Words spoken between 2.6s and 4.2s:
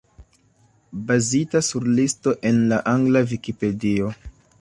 la angla Vikipedio.